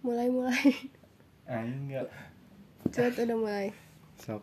mulai 0.00 0.28
mulai 0.30 0.68
Aing 1.48 1.88
enggak. 1.88 2.12
Cut 2.92 3.16
udah 3.16 3.36
mulai. 3.40 3.66
Sok. 4.20 4.42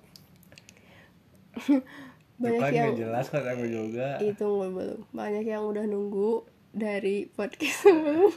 banyak 2.35 2.59
Depan 2.59 2.71
yang 2.73 2.85
nggak 2.91 2.99
jelas 2.99 3.25
kan 3.31 3.45
aku 3.45 3.65
juga. 3.69 4.07
itu 4.19 4.43
nggak 4.43 4.71
belum 4.73 4.99
banyak 5.13 5.45
yang 5.45 5.63
udah 5.69 5.85
nunggu 5.87 6.43
dari 6.75 7.31
podcast 7.31 7.87
sebelum 7.87 8.33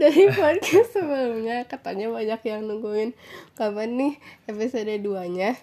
dari 0.00 0.24
podcast 0.32 0.96
sebelumnya 0.96 1.66
katanya 1.68 2.08
banyak 2.08 2.40
yang 2.46 2.64
nungguin. 2.64 3.12
Kapan 3.52 3.98
nih 4.00 4.14
episode 4.48 4.88
2 4.88 5.36
nya 5.36 5.58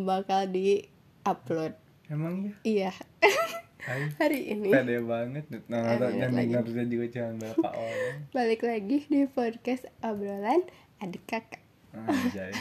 bakal 0.00 0.48
di 0.48 0.88
upload 1.26 1.76
Emang 2.08 2.48
ya? 2.48 2.52
iya 2.64 2.92
Aing 3.82 4.12
hari 4.14 4.40
ini 4.48 4.68
pede 4.68 5.00
banget. 5.00 5.44
Nah, 5.66 5.96
Eh, 5.96 6.12
yang 6.14 6.32
denger 6.32 6.64
juga 6.86 7.06
cuma 7.10 7.30
berapa 7.38 7.68
orang. 7.70 8.16
balik 8.30 8.62
lagi 8.62 8.98
di 9.04 9.24
podcast 9.26 9.84
obrolan 10.00 10.62
adik 10.98 11.24
kakak 11.24 11.62
Anjay. 11.90 12.54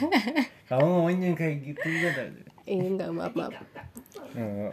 Kamu 0.65 0.85
ngomongnya 0.85 1.31
kayak 1.33 1.61
gitu 1.63 1.85
kan? 2.09 2.33
ini 2.65 2.85
nggak 2.93 3.09
maaf 3.11 3.33
maaf 3.33 3.53
Oh. 4.31 4.69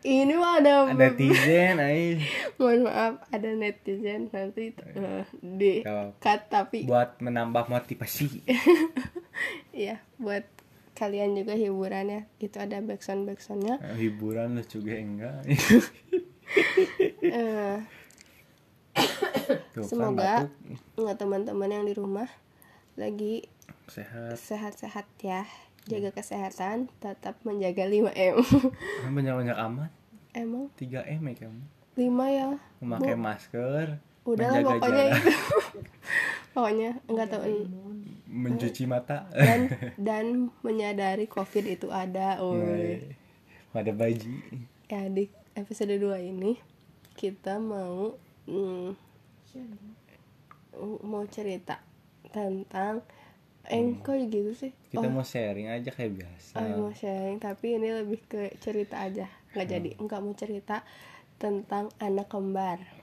ini 0.00 0.32
mah 0.32 0.58
ada 0.58 0.88
Ada 0.88 1.12
tizen, 1.12 1.76
Aing. 1.78 2.22
mohon 2.56 2.80
maaf 2.82 3.20
ada 3.28 3.50
netizen 3.50 4.26
nanti 4.28 4.72
eh, 4.72 5.22
di 5.36 5.82
cut 6.16 6.40
tapi 6.48 6.86
buat 6.86 7.18
menambah 7.18 7.66
motivasi 7.66 8.40
Iya, 9.72 10.02
buat 10.16 10.42
kalian 11.00 11.32
juga 11.32 11.56
hiburan 11.56 12.06
ya. 12.06 12.20
Itu 12.36 12.60
ada 12.60 12.76
backsound 12.78 13.24
backsoundnya. 13.24 13.80
Nah, 13.80 13.96
hiburan 13.96 14.52
lu 14.52 14.62
juga 14.62 14.92
enggak 14.92 15.40
Eh, 17.22 17.76
Tuh 19.72 19.80
kan 19.80 19.88
semoga 19.88 20.32
batuk 20.44 20.50
nggak 20.98 21.16
teman-teman 21.16 21.70
yang 21.70 21.84
di 21.86 21.94
rumah 21.94 22.28
lagi 22.94 23.48
sehat 23.88 24.36
sehat-sehat 24.36 25.06
ya. 25.20 25.48
Jaga 25.88 26.12
kesehatan, 26.12 26.92
tetap 27.00 27.40
menjaga 27.40 27.88
5M. 27.88 28.36
banyak-banyak 29.10 29.56
amat 29.56 29.90
Emang 30.30 30.68
3 30.76 31.02
m 31.08 31.22
ya 31.24 31.34
kamu 31.40 31.62
5 31.96 32.04
ya. 32.30 32.48
memakai 32.78 33.16
masker 33.16 33.86
Udah 34.22 34.46
lah 34.46 34.60
menjaga 34.60 34.76
pokoknya 34.76 35.04
jarak, 35.08 35.16
itu. 35.16 35.32
pokoknya 36.54 36.90
enggak 37.08 37.28
tahu 37.32 37.42
mencuci 38.30 38.86
mata. 38.86 39.26
dan 39.34 39.60
dan 40.08 40.24
menyadari 40.62 41.26
Covid 41.26 41.66
itu 41.66 41.90
ada. 41.90 42.38
Woi. 42.38 43.18
pada 43.74 43.90
baji. 43.94 44.38
Ya 44.90 45.06
di 45.06 45.30
episode 45.54 45.94
2 45.94 46.30
ini 46.30 46.58
kita 47.14 47.58
mau 47.58 48.14
mm, 48.46 48.90
mau 51.06 51.24
cerita 51.30 51.82
tentang 52.30 53.02
eh 53.70 53.86
kok 54.02 54.16
gitu 54.30 54.50
sih. 54.56 54.72
Kita 54.90 55.06
oh, 55.06 55.12
mau 55.12 55.22
sharing 55.22 55.70
aja 55.70 55.90
kayak 55.94 56.18
biasa. 56.18 56.54
Oh, 56.58 56.88
mau 56.88 56.92
sharing 56.94 57.38
tapi 57.38 57.78
ini 57.78 57.94
lebih 57.94 58.18
ke 58.26 58.56
cerita 58.58 58.98
aja. 59.06 59.30
Nggak 59.54 59.66
Hmm. 59.66 59.74
jadi 59.78 59.90
nggak 60.00 60.20
mau 60.22 60.34
cerita 60.34 60.76
tentang 61.38 61.92
anak 62.02 62.26
kembar. 62.26 62.78
Iya, 62.82 62.99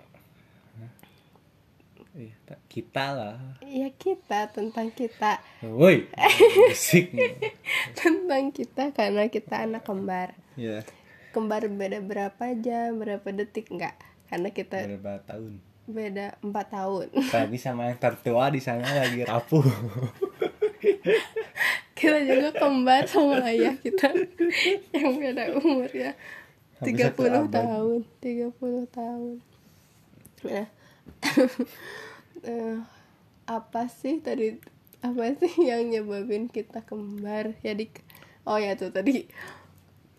kita 2.65 3.05
lah. 3.13 3.37
Ya 3.61 3.93
kita 3.93 4.49
tentang 4.49 4.89
kita. 4.89 5.39
Woi 5.61 6.09
musik 6.57 7.13
tentang 7.99 8.49
kita 8.49 8.89
karena 8.91 9.29
kita 9.29 9.69
anak 9.69 9.85
kembar. 9.85 10.33
Ya 10.57 10.81
kembar 11.37 11.69
beda 11.69 12.01
berapa 12.01 12.45
jam 12.57 12.97
berapa 12.97 13.27
detik 13.29 13.69
enggak. 13.69 13.93
Karena 14.25 14.49
kita 14.49 14.89
berapa 14.89 15.21
tahun? 15.29 15.61
beda 15.87 16.35
empat 16.43 16.65
tahun. 16.73 17.07
Tadi 17.31 17.57
sama 17.61 17.93
yang 17.93 17.99
tertua 18.01 18.51
di 18.51 18.59
sana 18.59 18.83
lagi 18.83 19.23
rapuh. 19.23 19.63
Kita 21.97 22.21
juga 22.21 22.53
kembar 22.53 23.09
sama 23.09 23.41
ayah 23.49 23.73
kita 23.81 24.13
yang 24.93 25.17
beda 25.17 25.57
umur 25.57 25.89
ya. 25.89 26.13
30 26.77 27.09
abad. 27.09 27.49
tahun 27.49 28.05
30 28.21 28.53
tahun. 28.93 29.41
Nah 30.45 30.67
eh, 32.47 32.77
apa 33.47 33.81
sih 33.87 34.19
tadi 34.19 34.59
apa 34.99 35.23
sih 35.37 35.53
yang 35.63 35.87
nyebabin 35.87 36.51
kita 36.51 36.83
kembar? 36.83 37.55
Jadi 37.61 37.89
oh 38.43 38.57
ya 38.59 38.73
tuh 38.75 38.91
tadi. 38.91 39.27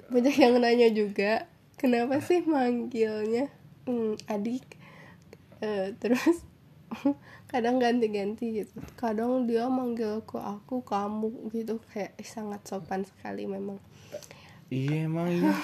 Banyak 0.09 0.37
yang 0.41 0.57
nanya 0.57 0.89
juga 0.89 1.45
kenapa 1.77 2.19
sih 2.25 2.41
manggilnya 2.47 3.53
hmm, 3.85 4.17
adik? 4.31 4.65
Eh, 5.61 5.93
terus 6.01 6.43
kadang 7.53 7.77
ganti-ganti 7.83 8.65
gitu. 8.65 8.81
Kadang 8.97 9.45
dia 9.45 9.69
manggil 9.69 10.25
ke 10.25 10.39
aku 10.41 10.81
kamu 10.87 11.53
gitu. 11.53 11.83
Kayak 11.93 12.17
sangat 12.25 12.65
sopan 12.65 13.05
sekali 13.05 13.45
memang. 13.45 13.77
Iya 14.69 15.09
emang 15.09 15.29
iya. 15.29 15.53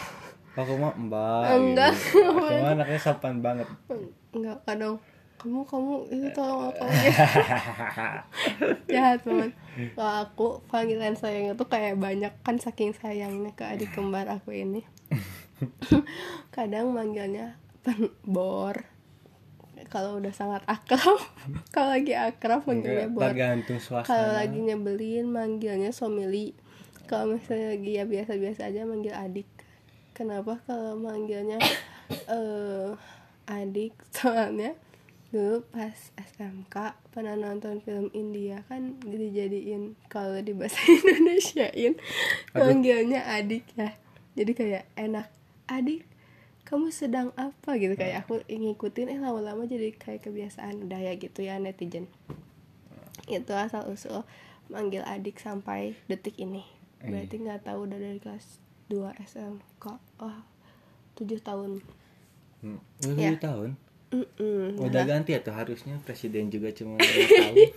Aku 0.55 0.79
mah 0.79 0.95
mbak 0.95 1.51
Enggak. 1.51 1.99
gitu. 1.99 2.31
aku 2.31 2.63
mah 2.63 2.79
anaknya 2.79 3.01
sopan 3.03 3.43
banget. 3.43 3.67
Enggak 4.31 4.63
kadang 4.63 5.03
kamu 5.39 5.61
kamu 5.69 5.95
itu 6.09 6.29
tolong 6.33 6.73
aku 6.73 6.85
ya 6.89 7.13
jahat 8.95 9.21
banget. 9.27 9.53
Kalau 9.93 10.15
aku 10.25 10.47
panggilan 10.71 11.19
sayang 11.19 11.53
itu 11.53 11.65
kayak 11.67 11.99
banyak 11.99 12.33
kan 12.47 12.57
saking 12.57 12.95
sayangnya 12.95 13.53
ke 13.53 13.67
adik 13.67 13.93
kembar 13.93 14.31
aku 14.31 14.55
ini. 14.55 14.87
Kadang 16.55 16.95
manggilnya 16.95 17.59
bor. 18.25 18.89
Kalau 19.93 20.17
udah 20.19 20.33
sangat 20.33 20.65
akrab 20.65 21.21
kalau 21.75 21.93
lagi 21.93 22.17
akrab 22.17 22.65
manggilnya 22.65 23.11
bor. 23.13 23.29
tergantung 23.29 23.79
kalau 24.07 24.31
lagi 24.33 24.59
nyebelin 24.59 25.29
manggilnya 25.29 25.93
somili 25.93 26.57
kalau 27.05 27.37
misalnya 27.37 27.77
lagi 27.77 28.01
ya 28.01 28.05
biasa-biasa 28.09 28.73
aja 28.73 28.89
manggil 28.89 29.13
adik. 29.13 29.49
Kenapa 30.17 30.63
kalau 30.65 30.97
manggilnya 30.97 31.61
eh 32.33 32.97
adik? 33.45 33.93
Soalnya 34.09 34.73
dulu 35.35 35.67
pas 35.75 36.15
SMK 36.15 36.95
pernah 37.11 37.35
nonton 37.35 37.83
film 37.83 38.07
India 38.15 38.63
kan 38.71 39.03
dijadiin 39.03 39.99
kalau 40.07 40.39
di 40.39 40.55
bahasa 40.55 40.79
Indonesiain 40.95 41.99
manggilnya 42.55 43.27
adik 43.27 43.67
ya. 43.75 43.99
Jadi 44.39 44.55
kayak 44.55 44.87
enak 44.95 45.27
adik 45.67 46.07
kamu 46.63 46.95
sedang 46.95 47.35
apa? 47.35 47.75
Gitu 47.75 47.99
kayak 47.99 48.23
aku 48.31 48.47
ngikutin 48.47 49.11
eh 49.11 49.19
lama-lama 49.19 49.67
jadi 49.67 49.91
kayak 49.99 50.23
kebiasaan 50.31 50.87
udah 50.87 51.03
ya 51.03 51.19
gitu 51.19 51.43
ya 51.43 51.59
netizen. 51.59 52.07
Itu 53.27 53.59
asal 53.59 53.91
usul 53.91 54.23
manggil 54.71 55.03
adik 55.03 55.43
sampai 55.43 55.99
detik 56.07 56.39
ini. 56.39 56.63
Berarti 57.03 57.43
nggak 57.43 57.67
tahu 57.67 57.91
udah 57.91 57.99
dari 57.99 58.23
kelas 58.23 58.63
2 58.87 59.19
SMK 59.19 59.85
oh 60.23 60.39
7 61.19 61.27
tahun. 61.43 61.83
Hmm, 62.63 62.79
udah 63.03 63.19
Ya. 63.19 63.35
tujuh 63.35 63.43
tahun 63.43 63.71
Mm-mm. 64.15 64.79
udah 64.79 65.03
ganti 65.03 65.35
atau 65.35 65.51
harusnya 65.51 65.99
presiden 66.07 66.47
juga 66.47 66.71
cuma 66.71 66.95
tahun? 67.03 67.75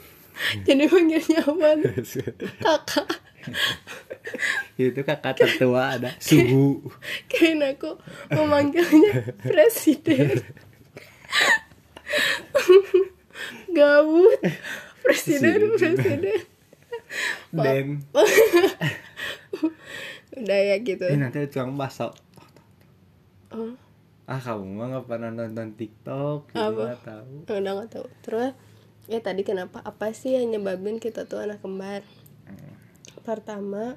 Jadi 0.69 0.83
manggilnya 0.85 1.41
apa 1.41 1.67
kakak. 2.65 3.09
Itu 4.77 5.01
kakak 5.01 5.33
tertua 5.33 5.97
ada. 5.97 6.13
Suhu. 6.21 6.85
Kirain 7.25 7.65
aku 7.65 7.97
memanggilnya 8.29 9.33
presiden. 9.41 10.37
Gabut. 13.73 14.37
Presiden 15.01 15.73
presiden. 15.73 16.21
Dan 17.49 18.05
udah 20.37 20.59
ya 20.61 20.75
gitu. 20.85 21.01
Eh, 21.07 21.17
nanti 21.17 21.41
ada 21.41 21.49
tukang 21.49 21.73
bakso. 21.73 22.13
Oh, 23.49 23.73
ah 24.27 24.39
kamu 24.43 24.63
mah 24.75 24.85
nggak 24.91 25.05
pernah 25.07 25.31
nonton 25.31 25.73
TikTok 25.79 26.51
jadi 26.51 26.67
Apa? 26.67 26.83
nggak 26.83 27.03
tahu 27.07 27.33
udah 27.47 27.73
nggak 27.79 27.89
tahu 27.95 28.07
terus 28.21 28.51
ya 29.07 29.19
tadi 29.23 29.41
kenapa 29.47 29.79
apa 29.81 30.11
sih 30.11 30.35
yang 30.35 30.51
nyebabin 30.51 30.99
kita 30.99 31.23
tuh 31.25 31.39
anak 31.39 31.63
kembar 31.63 32.03
pertama 33.23 33.95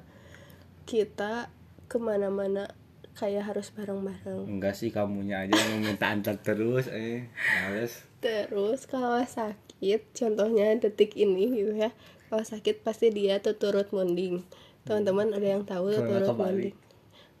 kita 0.87 1.51
ke 1.91 1.99
mana-mana 1.99 2.71
kayak 3.19 3.51
harus 3.51 3.75
bareng-bareng 3.75 4.47
enggak 4.47 4.71
sih 4.71 4.87
kamunya 4.87 5.43
aja 5.43 5.51
yang 5.51 5.83
minta 5.83 6.07
antar 6.15 6.39
terus 6.39 6.87
eh 6.87 7.27
males 7.59 8.11
Terus 8.21 8.85
kalau 8.85 9.17
sakit, 9.17 10.13
contohnya 10.13 10.77
detik 10.77 11.17
ini 11.17 11.49
gitu 11.57 11.73
ya. 11.73 11.89
Kalau 12.29 12.45
sakit 12.45 12.85
pasti 12.85 13.09
dia 13.09 13.41
tuh 13.41 13.57
turut 13.57 13.89
munding. 13.89 14.45
Teman-teman 14.85 15.33
ada 15.33 15.57
yang 15.57 15.65
tahu 15.65 15.89
tuh 15.89 16.05
turut 16.05 16.37
munding. 16.37 16.77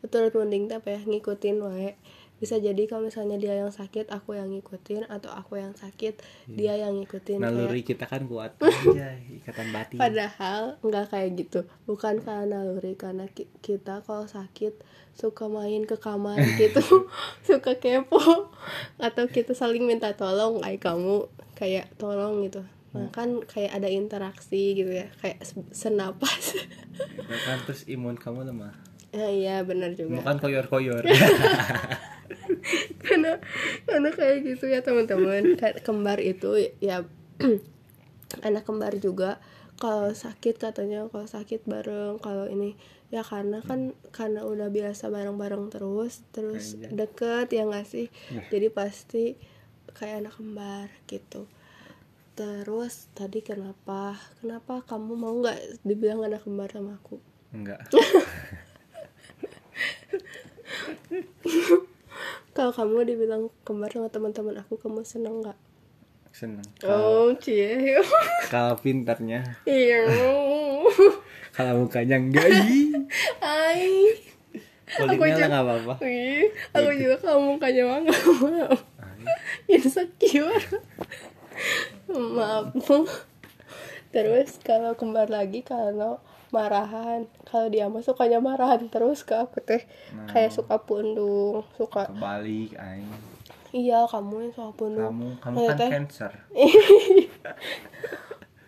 Turut 0.09 0.33
munding 0.33 0.65
tuh 0.65 0.81
apa 0.81 0.97
ya? 0.97 0.99
Ngikutin 1.05 1.57
wae. 1.61 1.93
Bisa 2.41 2.57
jadi 2.57 2.81
kalau 2.83 3.05
misalnya 3.05 3.37
dia 3.37 3.53
yang 3.53 3.69
sakit, 3.69 4.09
aku 4.09 4.33
yang 4.33 4.49
ngikutin 4.49 5.05
atau 5.05 5.29
aku 5.29 5.55
yang 5.55 5.71
sakit, 5.71 6.17
dia 6.49 6.73
yang 6.75 6.97
ngikutin. 6.97 7.37
Kayak- 7.37 7.53
naluri 7.53 7.81
kita 7.81 8.03
kan 8.03 8.25
kuat. 8.25 8.57
Aja 8.57 9.13
ikatan 9.37 9.69
batin. 9.69 9.95
Padahal 9.95 10.81
nggak 10.81 11.05
kayak 11.07 11.29
gitu, 11.37 11.59
bukan 11.85 12.17
karena 12.17 12.57
naluri 12.57 12.93
karena 12.95 13.29
ki- 13.29 13.45
kita 13.61 14.01
kalau 14.01 14.25
sakit 14.25 14.73
suka 15.13 15.45
main 15.45 15.85
ke 15.85 15.95
kamar 15.95 16.41
gitu, 16.57 16.81
suka 17.47 17.77
kepo 17.77 18.49
atau 18.97 19.23
kita 19.27 19.53
saling 19.53 19.85
minta 19.85 20.09
tolong, 20.11 20.59
ay 20.61 20.75
kamu 20.75 21.29
kayak 21.53 21.93
tolong 21.95 22.41
gitu. 22.41 22.65
Nah 22.91 23.07
kan 23.07 23.39
kayak 23.41 23.71
ada 23.71 23.87
interaksi 23.87 24.73
gitu 24.73 24.91
ya 24.91 25.07
kayak 25.17 25.39
se- 25.41 25.69
senapas. 25.71 26.57
Itu 26.97 27.37
kan 27.39 27.61
terus 27.63 27.85
imun 27.85 28.17
kamu 28.17 28.49
lemah. 28.49 28.73
Ya 29.11 29.27
iya 29.27 29.55
benar 29.61 29.91
juga. 29.91 30.17
Bukan 30.17 30.39
koyor-koyor 30.39 31.03
karena 33.87 33.87
karena 33.87 34.09
kayak 34.11 34.37
gitu 34.45 34.65
ya 34.67 34.79
teman-teman. 34.83 35.55
Kembar 35.85 36.19
itu 36.19 36.75
ya 36.83 37.07
anak 38.47 38.63
kembar 38.63 38.95
juga 38.95 39.43
kalau 39.81 40.13
sakit 40.13 40.61
katanya 40.61 41.09
kalau 41.09 41.25
sakit 41.25 41.65
bareng 41.65 42.21
kalau 42.21 42.45
ini 42.47 42.77
ya 43.11 43.25
karena 43.25 43.59
kan 43.65 43.97
karena 44.15 44.47
udah 44.47 44.71
biasa 44.71 45.11
bareng-bareng 45.11 45.67
terus 45.73 46.23
terus 46.31 46.79
deket 46.79 47.51
ya 47.51 47.67
nggak 47.67 47.87
sih? 47.89 48.07
Ya. 48.31 48.47
jadi 48.53 48.71
pasti 48.71 49.35
kayak 49.97 50.23
anak 50.23 50.33
kembar 50.37 50.87
gitu. 51.09 51.49
Terus 52.37 53.11
tadi 53.11 53.43
kenapa 53.43 54.15
kenapa 54.39 54.85
kamu 54.87 55.19
mau 55.19 55.35
nggak 55.43 55.83
dibilang 55.83 56.23
anak 56.23 56.47
kembar 56.47 56.71
sama 56.71 56.95
aku? 56.95 57.19
Enggak 57.51 57.83
kalau 62.61 62.69
kamu 62.71 63.01
dibilang 63.07 63.43
kembar 63.63 63.89
sama 63.89 64.05
teman-teman 64.07 64.61
aku 64.61 64.77
kamu 64.77 65.01
seneng 65.01 65.41
nggak 65.41 65.57
seneng 66.31 66.61
oh 66.85 67.33
cie 67.35 67.97
kalau 68.47 68.77
pintarnya 68.77 69.41
Iya. 69.65 70.05
kalau 71.57 71.83
mukanya 71.83 72.15
enggak. 72.15 72.45
Hai. 73.41 74.13
kulitnya 74.87 75.17
juga- 75.33 75.49
nggak 75.49 75.63
apa-apa 75.63 75.93
aku 76.71 76.89
juga 76.93 77.15
kamu 77.17 77.49
kayaknya 77.57 77.83
mah 77.83 77.99
nggak 78.01 78.21
mau. 78.37 78.75
Insecure. 79.65 80.61
Maaf. 82.07 82.75
Terus 84.11 84.59
kalau 84.61 84.93
kembar 84.93 85.27
lagi 85.27 85.61
kalau 85.61 86.19
marahan, 86.51 87.25
kalau 87.47 87.67
dia 87.71 87.87
mah 87.87 88.03
sukanya 88.03 88.43
marahan 88.43 88.91
terus 88.91 89.23
ke 89.23 89.33
aku 89.33 89.63
teh 89.63 89.87
kayak 90.27 90.51
suka 90.51 90.77
pundung, 90.83 91.63
suka 91.75 92.11
kebalik 92.11 92.75
aing 92.75 93.07
iya 93.71 94.03
kamu 94.03 94.47
yang 94.47 94.53
suka 94.53 94.71
pundung. 94.75 95.07
kamu 95.15 95.27
kamu 95.39 95.55
Kayak 95.57 95.69
kan 95.71 95.79
teh. 95.79 95.89
cancer 95.95 96.31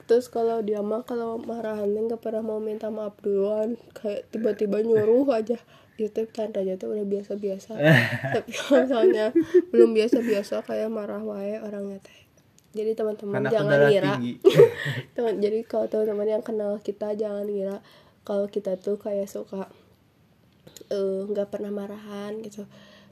Terus 0.03 0.27
kalau 0.27 0.59
dia 0.59 0.83
mah 0.83 1.07
kalau 1.07 1.39
marahan 1.39 1.88
nggak 1.88 2.19
pernah 2.19 2.44
mau 2.44 2.59
minta 2.59 2.91
maaf 2.91 3.15
duluan, 3.24 3.80
kayak 3.95 4.27
tiba-tiba 4.36 4.83
nyuruh 4.83 5.31
aja. 5.31 5.56
Itu 5.95 6.27
tandanya 6.27 6.75
tuh 6.75 6.91
udah 6.91 7.07
biasa-biasa. 7.07 7.79
Tapi 8.36 8.51
kalau 8.51 8.83
misalnya 8.83 9.31
belum 9.71 9.95
biasa-biasa 9.95 10.68
kayak 10.68 10.91
marah 10.91 11.24
wae 11.24 11.56
orangnya 11.63 12.03
teh. 12.03 12.19
Jadi 12.74 12.92
teman-teman 12.98 13.46
jangan 13.48 13.80
ngira. 13.90 14.14
Teman 15.16 15.38
jadi 15.38 15.62
kalau 15.64 15.86
teman-teman 15.86 16.28
yang 16.28 16.44
kenal 16.44 16.81
kita 16.81 17.14
jangan 17.14 17.46
ngira 17.46 17.78
kalau 18.25 18.50
kita 18.50 18.81
tuh 18.81 18.98
kayak 18.98 19.30
suka 19.30 19.70
eh, 20.90 21.22
nggak 21.30 21.54
pernah 21.54 21.70
marahan 21.70 22.42
gitu. 22.42 22.66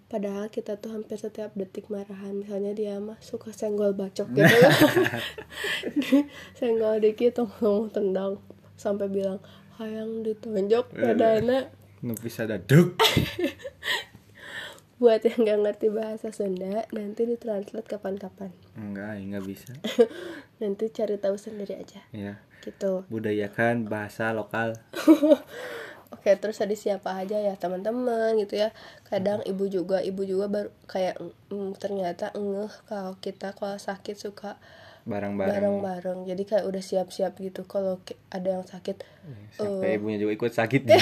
Padahal 0.10 0.52
kita 0.52 0.75
tuh 0.75 0.92
hampir 0.92 1.16
setiap 1.16 1.56
detik 1.56 1.88
marahan. 1.88 2.36
Misalnya 2.36 2.74
dia 2.75 2.98
mah 3.00 3.22
suka 3.22 3.54
senggol 3.54 3.94
bacok 3.94 4.34
gitu. 4.34 4.56
senggol 6.60 6.98
dikit 7.00 7.46
langsung 7.46 7.94
tendang 7.94 8.42
sampai 8.81 9.06
bilang 9.13 9.38
hayang 9.78 10.25
ditonjok 10.25 10.90
padana 10.90 11.69
nu 12.02 12.18
bisa 12.18 12.50
daduk 12.50 12.98
buat 15.02 15.22
yang 15.22 15.46
nggak 15.46 15.60
ngerti 15.66 15.88
bahasa 15.94 16.34
Sunda 16.34 16.86
nanti 16.90 17.30
ditranslate 17.30 17.86
kapan-kapan 17.86 18.50
enggak 18.75 19.18
aing 19.18 19.35
nggak 19.35 19.45
bisa. 19.47 19.71
Nanti 20.62 20.91
cari 20.94 21.15
tahu 21.19 21.35
sendiri 21.35 21.79
aja. 21.79 22.01
Ya 22.15 22.39
gitu. 22.62 23.03
Budayakan 23.09 23.89
bahasa 23.89 24.31
lokal. 24.31 24.77
Oke 26.13 26.35
terus 26.38 26.62
tadi 26.62 26.77
siapa 26.77 27.18
aja 27.18 27.39
ya? 27.39 27.57
Teman-teman 27.57 28.38
gitu 28.38 28.62
ya. 28.62 28.69
Kadang 29.09 29.41
ibu 29.47 29.65
juga 29.65 30.03
ibu 30.06 30.21
juga 30.21 30.45
baru 30.51 30.69
kayak 30.85 31.18
mm, 31.50 31.71
ternyata 31.81 32.29
ngeh 32.38 32.71
kalau 32.85 33.18
kita 33.18 33.57
kalau 33.57 33.79
sakit 33.79 34.15
suka 34.19 34.62
bareng-bareng. 35.07 35.50
bareng-bareng. 35.50 36.19
Jadi 36.29 36.44
kayak 36.45 36.65
udah 36.69 36.83
siap-siap 36.83 37.33
gitu 37.41 37.65
kalau 37.65 37.97
ada 38.29 38.62
yang 38.62 38.65
sakit 38.67 39.01
sampai 39.57 39.97
ibunya 39.97 40.21
juga 40.21 40.33
ikut 40.38 40.53
sakit 40.53 40.81
ya. 40.91 41.00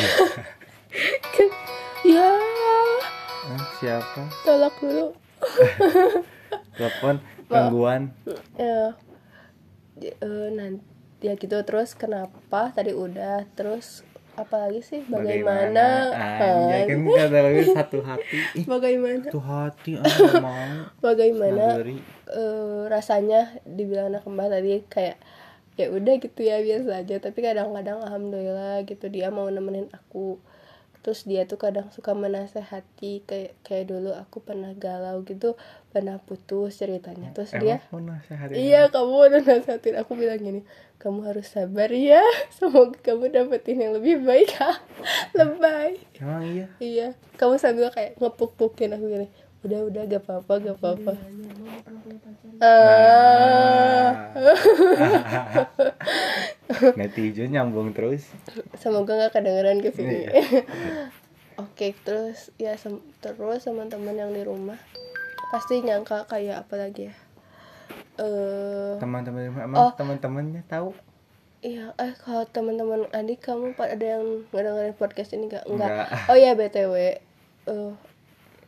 Ah, 3.50 3.64
siapa? 3.82 4.22
Tolak 4.46 4.76
dulu. 4.78 5.18
Telepon 6.78 7.20
gangguan. 7.50 8.14
ya 8.56 8.96
nanti 10.56 10.86
ya 11.20 11.36
gitu 11.36 11.60
terus 11.68 11.92
kenapa 12.00 12.72
tadi 12.72 12.96
udah 12.96 13.44
terus 13.58 14.08
apalagi 14.40 14.80
sih? 14.80 15.02
Bagaimana, 15.04 16.16
Anjay, 16.16 16.88
kan 16.88 17.00
kata 17.04 17.40
lagi 17.44 17.64
satu 17.76 18.00
hati. 18.00 18.38
Ih 18.56 18.66
bagaimana? 18.66 19.28
satu 19.28 19.42
hati 19.44 19.92
ah 20.00 20.16
mau. 20.40 20.64
Bagaimana 21.12 21.76
eh, 22.32 22.82
rasanya 22.88 23.60
dibilang 23.68 24.16
anak 24.16 24.24
kembar 24.24 24.48
tadi 24.48 24.80
kayak 24.88 25.20
ya 25.76 25.92
udah 25.92 26.16
gitu 26.24 26.40
ya 26.40 26.64
biasa 26.64 27.04
aja. 27.04 27.16
Tapi 27.20 27.40
kadang-kadang 27.44 28.00
alhamdulillah 28.00 28.88
gitu 28.88 29.12
dia 29.12 29.28
mau 29.28 29.52
nemenin 29.52 29.92
aku 29.92 30.40
terus 31.00 31.24
dia 31.24 31.48
tuh 31.48 31.56
kadang 31.56 31.88
suka 31.96 32.12
menasehati 32.12 33.24
kayak 33.24 33.56
kayak 33.64 33.88
dulu 33.88 34.12
aku 34.12 34.44
pernah 34.44 34.76
galau 34.76 35.24
gitu 35.24 35.56
pernah 35.90 36.22
putus 36.22 36.78
ceritanya. 36.78 37.34
Terus 37.34 37.50
dia 37.58 37.82
Emang 37.90 38.06
mau 38.06 38.14
nasehatin 38.14 38.56
Iya 38.56 38.82
kamu 38.94 39.14
udah 39.32 39.42
nasihatin 39.42 39.96
aku 39.98 40.12
bilang 40.14 40.38
gini 40.38 40.62
Kamu 41.00 41.26
harus 41.26 41.50
sabar 41.50 41.90
ya. 41.90 42.22
Semoga 42.56 43.00
kamu 43.02 43.32
dapetin 43.32 43.82
yang 43.82 43.94
lebih 43.98 44.22
baik 44.22 44.54
ha. 44.60 44.84
Lebay. 45.38 45.98
Emang 46.20 46.44
iya? 46.46 46.66
Iya. 46.78 47.08
Kamu 47.40 47.58
sambil 47.58 47.90
kayak 47.90 48.20
ngepuk-pukin 48.20 48.94
aku 48.94 49.08
gini 49.08 49.28
Udah 49.60 49.80
udah 49.88 50.02
gak 50.08 50.24
apa-apa 50.24 50.54
gak 50.62 50.78
apa-apa. 50.80 51.14
ah. 52.64 54.08
netizen 57.00 57.50
nyambung 57.50 57.92
terus 57.92 58.30
Semoga 58.76 59.16
gak 59.20 59.36
kedengeran 59.36 59.80
ke 59.80 59.90
sini 59.90 60.26
Iya. 60.26 60.64
Oke 61.62 61.92
terus 62.00 62.56
ya 62.56 62.74
sem- 62.74 63.04
terus 63.20 63.62
teman-teman 63.62 64.14
yang 64.14 64.32
di 64.32 64.42
rumah 64.42 64.80
Pasti 65.50 65.80
nyangka 65.80 66.24
kayak 66.26 66.64
apa 66.64 66.76
lagi 66.78 67.08
ya 67.08 67.16
Eh 68.18 68.96
teman-teman 68.98 69.48
emang 69.50 69.78
Oh. 69.78 69.92
teman-temannya 69.94 70.64
tahu 70.66 70.92
Iya, 71.60 71.92
eh 71.94 72.16
kalau 72.16 72.48
teman-teman 72.48 73.04
adik 73.12 73.44
kamu 73.44 73.76
pada 73.76 73.92
ada 73.92 74.06
yang 74.16 74.48
ngedengerin 74.48 74.96
podcast 74.96 75.36
ini 75.36 75.52
gak? 75.52 75.68
Enggak. 75.68 75.92
Enggak. 75.92 76.08
Oh 76.26 76.38
iya 76.38 76.56
BTW. 76.56 76.96
eh 77.68 77.92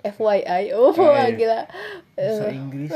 FYI. 0.03 0.73
Oh, 0.73 0.91
Eh, 0.91 1.31
gila. 1.31 1.63
bahasa 2.11 2.43
Eh, 2.43 2.51
Inggris 2.51 2.91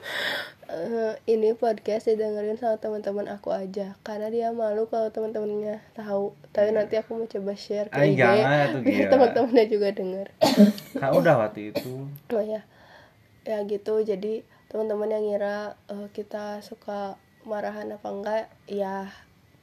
eh, 0.66 1.14
ini 1.30 1.54
podcast 1.54 2.10
didengerin 2.10 2.58
sama 2.58 2.76
teman-teman 2.78 3.26
aku 3.30 3.54
aja 3.54 3.94
karena 4.02 4.26
dia 4.30 4.48
malu 4.50 4.90
kalau 4.90 5.10
teman-temannya 5.10 5.82
tahu. 5.94 6.34
Tapi 6.50 6.74
nanti 6.74 6.98
aku 6.98 7.18
mau 7.18 7.26
coba 7.26 7.52
share 7.54 7.88
ke 7.88 7.98
IG 8.14 8.22
biar 8.82 9.08
teman-temannya 9.10 9.66
juga 9.70 9.88
denger. 9.94 10.26
kan 11.00 11.10
udah 11.14 11.34
waktu 11.46 11.70
itu 11.74 12.06
Oh 12.32 12.42
ya. 12.42 12.66
Ya 13.46 13.62
gitu. 13.62 14.02
Jadi 14.02 14.42
teman-teman 14.66 15.14
yang 15.14 15.22
ngira 15.22 15.78
eh, 15.86 16.08
kita 16.10 16.60
suka 16.62 17.14
marahan 17.46 17.94
apa 17.94 18.08
enggak, 18.10 18.44
ya 18.66 19.06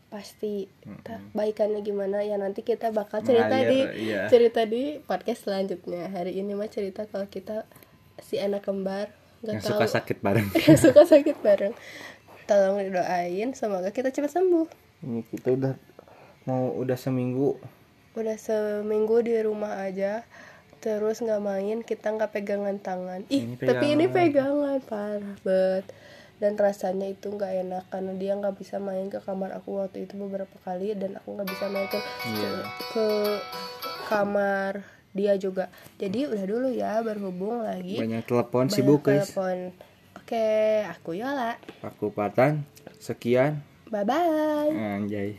pasti 0.07 0.69
Ta- 1.01 1.17
baikannya 1.33 1.81
gimana 1.81 2.22
ya 2.22 2.38
nanti 2.38 2.62
kita 2.62 2.93
bakal 2.93 3.25
cerita 3.25 3.50
Mengalir, 3.50 3.89
di 3.98 4.13
iya. 4.13 4.29
cerita 4.29 4.62
di 4.63 5.01
podcast 5.03 5.50
selanjutnya. 5.50 6.07
Hari 6.13 6.38
ini 6.38 6.53
mah 6.53 6.69
cerita 6.69 7.10
kalau 7.10 7.25
kita 7.25 7.65
si 8.22 8.38
anak 8.38 8.62
kembar 8.63 9.10
yang 9.45 9.51
nggak 9.53 9.62
tahu 9.62 9.71
suka 9.73 9.85
sakit 9.89 10.17
bareng 10.19 10.47
yang 10.63 10.77
suka 10.77 11.01
sakit 11.03 11.38
bareng. 11.38 11.73
Tolong 12.43 12.75
didoain 12.81 13.50
semoga 13.51 13.89
kita 13.89 14.09
cepat 14.09 14.31
sembuh. 14.31 14.67
ini 15.01 15.23
kita 15.25 15.51
udah 15.51 15.73
mau 16.43 16.71
udah 16.73 16.95
seminggu 16.95 17.55
Udah 18.13 18.35
seminggu 18.35 19.19
di 19.19 19.35
rumah 19.39 19.79
aja 19.79 20.23
terus 20.77 21.17
nggak 21.17 21.39
main 21.39 21.79
kita 21.79 22.07
nggak 22.09 22.31
pegangan 22.31 22.75
tangan 22.77 23.23
ih 23.27 23.47
Ini 23.50 23.55
tapi 23.57 23.85
ini 23.91 24.05
pegangan. 24.05 24.79
pegangan 24.79 24.79
parah 24.83 25.35
bet 25.41 25.85
dan 26.35 26.53
rasanya 26.53 27.07
itu 27.07 27.31
nggak 27.31 27.53
enak 27.62 27.83
karena 27.88 28.12
dia 28.13 28.33
nggak 28.33 28.53
bisa 28.53 28.75
main 28.77 29.07
ke 29.07 29.17
kamar 29.17 29.51
aku 29.53 29.79
waktu 29.79 30.03
itu 30.03 30.13
beberapa 30.13 30.51
kali 30.59 30.91
dan 30.91 31.15
aku 31.15 31.33
nggak 31.33 31.47
bisa 31.47 31.65
main 31.67 31.88
ke 31.88 32.00
Iya. 32.27 32.51
ke 32.91 33.07
kamar 34.05 34.83
dia 35.13 35.39
juga. 35.39 35.72
Jadi 36.01 36.27
udah 36.27 36.43
dulu 36.43 36.67
ya 36.74 37.00
berhubung 37.00 37.63
lagi 37.63 38.01
banyak 38.01 38.27
telepon 38.27 38.67
banyak 38.67 38.75
sibuk 38.75 39.01
guys. 39.08 39.32
telepon. 39.32 39.72
Oke 40.20 40.84
aku 40.89 41.15
Yola. 41.15 41.55
Aku 41.86 42.12
Patan. 42.12 42.67
Sekian. 43.00 43.63
Bye 43.88 44.03
bye 44.03 44.74
anjay 44.74 45.32